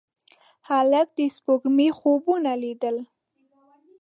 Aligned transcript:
هلک 0.69 1.07
د 1.17 1.19
سپوږمۍ 1.35 1.89
خوبونه 1.97 2.51
لیدل. 2.63 2.95